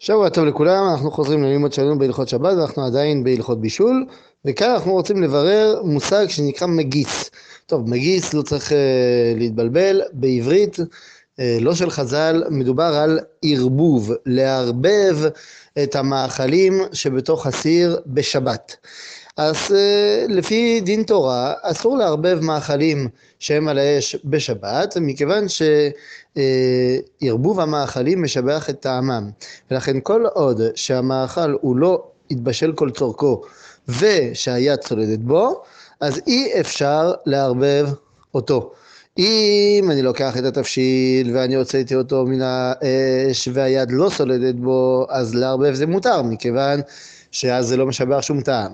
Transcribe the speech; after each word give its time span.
שבוע 0.00 0.28
טוב 0.28 0.44
לכולם, 0.44 0.88
אנחנו 0.90 1.10
חוזרים 1.10 1.42
ללימוד 1.42 1.72
שלנו 1.72 1.98
בהלכות 1.98 2.28
שבת 2.28 2.56
ואנחנו 2.56 2.84
עדיין 2.84 3.24
בהלכות 3.24 3.60
בישול 3.60 4.06
וכאן 4.44 4.70
אנחנו 4.70 4.92
רוצים 4.92 5.22
לברר 5.22 5.82
מושג 5.84 6.26
שנקרא 6.28 6.66
מגיס. 6.66 7.30
טוב, 7.66 7.90
מגיס 7.90 8.34
לא 8.34 8.42
צריך 8.42 8.70
uh, 8.70 8.74
להתבלבל, 9.38 10.02
בעברית, 10.12 10.76
uh, 10.78 11.42
לא 11.60 11.74
של 11.74 11.90
חז"ל, 11.90 12.44
מדובר 12.50 12.94
על 12.94 13.20
ערבוב, 13.42 14.12
לערבב 14.26 15.16
את 15.82 15.96
המאכלים 15.96 16.80
שבתוך 16.92 17.46
הסיר 17.46 18.00
בשבת. 18.06 18.76
אז 19.38 19.56
uh, 19.56 19.72
לפי 20.28 20.80
דין 20.80 21.02
תורה 21.02 21.54
אסור 21.62 21.96
לערבב 21.96 22.38
מאכלים 22.42 23.08
שהם 23.38 23.68
על 23.68 23.78
האש 23.78 24.16
בשבת, 24.24 24.96
מכיוון 25.00 25.44
שערבוב 27.22 27.60
המאכלים 27.60 28.22
משבח 28.22 28.70
את 28.70 28.80
טעמם. 28.80 29.30
ולכן 29.70 29.96
כל 30.02 30.24
עוד 30.34 30.60
שהמאכל 30.74 31.56
הוא 31.60 31.76
לא 31.76 32.04
התבשל 32.30 32.72
כל 32.72 32.90
צורכו 32.90 33.42
ושהיד 33.88 34.78
צולדת 34.78 35.18
בו, 35.18 35.62
אז 36.00 36.20
אי 36.26 36.60
אפשר 36.60 37.12
לערבב 37.26 37.88
אותו. 38.34 38.72
אם 39.18 39.88
אני 39.90 40.02
לוקח 40.02 40.38
את 40.38 40.44
התבשיל 40.44 41.36
ואני 41.36 41.54
הוצאתי 41.54 41.94
אותו 41.94 42.26
מן 42.26 42.40
האש 42.42 43.48
והיד 43.52 43.90
לא 43.90 44.10
סולדת 44.10 44.54
בו, 44.54 45.06
אז 45.10 45.34
לערבב 45.34 45.74
זה 45.74 45.86
מותר, 45.86 46.22
מכיוון 46.22 46.80
שאז 47.32 47.66
זה 47.66 47.76
לא 47.76 47.86
משבח 47.86 48.20
שום 48.20 48.40
טעם. 48.40 48.72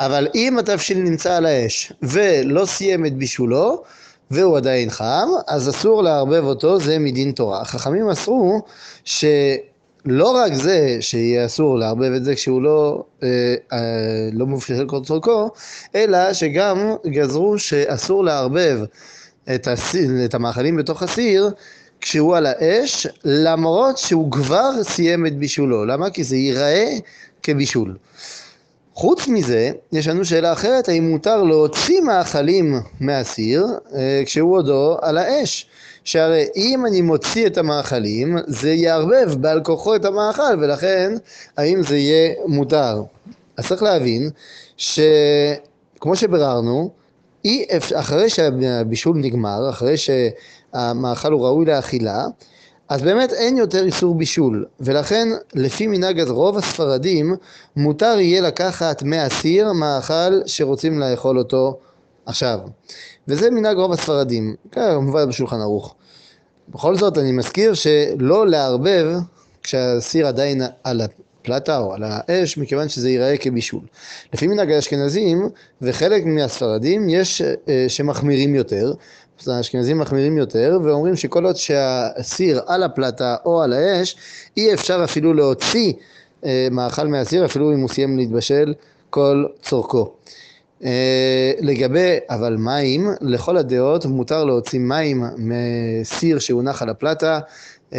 אבל 0.00 0.28
אם 0.34 0.58
התבשיל 0.58 0.98
נמצא 0.98 1.36
על 1.36 1.46
האש 1.46 1.92
ולא 2.02 2.66
סיים 2.66 3.06
את 3.06 3.14
בישולו, 3.16 3.82
והוא 4.30 4.56
עדיין 4.56 4.90
חם, 4.90 5.28
אז 5.48 5.68
אסור 5.68 6.02
לערבב 6.02 6.44
אותו, 6.44 6.80
זה 6.80 6.98
מדין 6.98 7.32
תורה. 7.32 7.60
החכמים 7.60 8.08
אסרו 8.08 8.62
שלא 9.04 10.30
רק 10.30 10.54
זה 10.54 10.96
שיהיה 11.00 11.46
אסור 11.46 11.78
לערבב 11.78 12.12
את 12.12 12.24
זה 12.24 12.34
כשהוא 12.34 12.62
לא, 12.62 13.04
אה, 13.22 13.54
אה, 13.72 13.78
לא 14.32 14.46
מופשט 14.46 14.86
כל 14.86 15.00
צורכו, 15.00 15.50
אלא 15.94 16.32
שגם 16.32 16.94
גזרו 17.06 17.58
שאסור 17.58 18.24
לערבב 18.24 18.80
את, 19.54 19.68
את 20.24 20.34
המאכלים 20.34 20.76
בתוך 20.76 21.02
הסיר 21.02 21.50
כשהוא 22.00 22.36
על 22.36 22.46
האש, 22.46 23.06
למרות 23.24 23.98
שהוא 23.98 24.32
כבר 24.32 24.70
סיים 24.82 25.26
את 25.26 25.38
בישולו. 25.38 25.84
למה? 25.84 26.10
כי 26.10 26.24
זה 26.24 26.36
ייראה 26.36 26.98
כבישול. 27.44 27.96
חוץ 28.94 29.28
מזה, 29.28 29.70
יש 29.92 30.08
לנו 30.08 30.24
שאלה 30.24 30.52
אחרת, 30.52 30.88
האם 30.88 31.10
מותר 31.10 31.42
להוציא 31.42 32.00
מאכלים 32.00 32.74
מהסיר 33.00 33.66
אה, 33.94 34.22
כשהוא 34.26 34.56
עודו 34.56 34.96
על 35.02 35.18
האש? 35.18 35.66
שהרי 36.04 36.46
אם 36.56 36.86
אני 36.86 37.00
מוציא 37.00 37.46
את 37.46 37.58
המאכלים, 37.58 38.36
זה 38.46 38.72
יערבב 38.72 39.34
בעל 39.34 39.60
כוחו 39.62 39.96
את 39.96 40.04
המאכל, 40.04 40.60
ולכן 40.60 41.12
האם 41.56 41.82
זה 41.82 41.96
יהיה 41.96 42.34
מותר? 42.46 43.02
אז 43.56 43.68
צריך 43.68 43.82
להבין 43.82 44.30
שכמו 44.76 46.16
שביררנו, 46.16 46.90
אי, 47.44 47.64
אחרי 47.94 48.30
שהבישול 48.30 49.16
נגמר, 49.16 49.70
אחרי 49.70 49.94
שהמאכל 49.96 51.32
הוא 51.32 51.46
ראוי 51.46 51.64
לאכילה, 51.64 52.24
אז 52.94 53.02
באמת 53.02 53.32
אין 53.32 53.56
יותר 53.56 53.84
איסור 53.84 54.14
בישול, 54.14 54.66
ולכן 54.80 55.28
לפי 55.54 55.86
מנהג 55.86 56.20
רוב 56.20 56.58
הספרדים 56.58 57.36
מותר 57.76 58.16
יהיה 58.20 58.40
לקחת 58.40 59.02
מהסיר 59.02 59.72
מאכל 59.72 60.40
שרוצים 60.46 60.98
לאכול 60.98 61.38
אותו 61.38 61.78
עכשיו. 62.26 62.58
וזה 63.28 63.50
מנהג 63.50 63.76
רוב 63.76 63.92
הספרדים, 63.92 64.54
כמובן 64.72 65.28
בשולחן 65.28 65.60
ערוך. 65.60 65.94
בכל 66.68 66.96
זאת 66.96 67.18
אני 67.18 67.32
מזכיר 67.32 67.74
שלא 67.74 68.46
לערבב 68.48 69.12
כשהסיר 69.62 70.26
עדיין 70.26 70.62
על 70.84 71.00
הפלטה 71.44 71.78
או 71.78 71.94
על 71.94 72.02
האש, 72.06 72.58
מכיוון 72.58 72.88
שזה 72.88 73.10
ייראה 73.10 73.36
כבישול. 73.36 73.80
לפי 74.34 74.46
מנהג 74.46 74.70
האשכנזים 74.70 75.48
וחלק 75.82 76.24
מהספרדים 76.24 77.08
יש 77.08 77.42
אה, 77.42 77.84
שמחמירים 77.88 78.54
יותר, 78.54 78.92
האשכנזים 79.46 79.98
מחמירים 79.98 80.38
יותר, 80.38 80.78
ואומרים 80.84 81.16
שכל 81.16 81.44
עוד 81.44 81.56
שהסיר 81.56 82.60
על 82.66 82.82
הפלטה 82.82 83.36
או 83.44 83.62
על 83.62 83.72
האש, 83.72 84.16
אי 84.56 84.74
אפשר 84.74 85.00
אפילו 85.04 85.34
להוציא 85.34 85.92
אה, 86.44 86.68
מאכל 86.70 87.06
מהסיר, 87.06 87.44
אפילו 87.44 87.72
אם 87.72 87.80
הוא 87.80 87.88
סיים 87.88 88.16
להתבשל 88.16 88.74
כל 89.10 89.44
צורכו. 89.62 90.12
אה, 90.84 91.52
לגבי 91.60 92.16
אבל 92.30 92.56
מים, 92.56 93.08
לכל 93.20 93.56
הדעות 93.56 94.06
מותר 94.06 94.44
להוציא 94.44 94.80
מים 94.80 95.24
מסיר 95.36 96.38
שהונח 96.38 96.82
על 96.82 96.88
הפלטה 96.88 97.40
אה, 97.92 97.98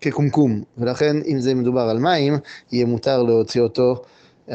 כקומקום, 0.00 0.62
ולכן 0.78 1.16
אם 1.26 1.40
זה 1.40 1.54
מדובר 1.54 1.80
על 1.80 1.98
מים, 1.98 2.38
יהיה 2.72 2.86
מותר 2.86 3.22
להוציא 3.22 3.60
אותו 3.60 4.02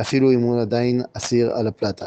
אפילו 0.01 0.31
אם 0.31 0.41
הוא 0.41 0.61
עדיין 0.61 1.01
אסיר 1.13 1.51
על 1.55 1.67
הפלטה. 1.67 2.05